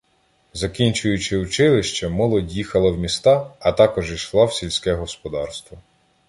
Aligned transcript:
Закінчуючи 0.53 1.37
училище, 1.37 2.09
молодь 2.09 2.51
їхала 2.51 2.91
в 2.91 2.97
міста, 2.99 3.53
а 3.59 3.71
також 3.71 4.11
ішла 4.13 4.45
в 4.45 4.53
сільське 4.53 4.93
господарство. 4.93 5.77